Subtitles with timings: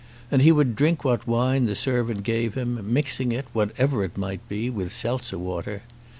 [0.31, 4.49] And he would drink what wine the servant gave him, mixing it, whatever it might
[4.49, 5.83] be, with seltzer water.